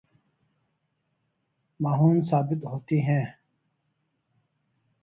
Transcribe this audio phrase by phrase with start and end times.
[1.79, 3.25] معاون ثابت ہوتی ہیں